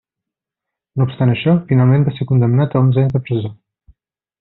[1.01, 3.57] No obstant això, finalment va ser condemnat a onze anys de presó.